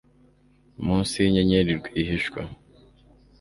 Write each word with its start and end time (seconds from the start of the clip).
munsi 0.85 1.13
yinyenyeri 1.23 1.71
rwihishwa 1.79 2.41